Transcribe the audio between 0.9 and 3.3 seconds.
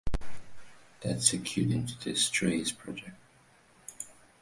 That segued into the "Strays" project.